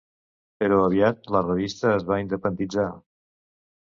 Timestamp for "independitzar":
2.21-2.87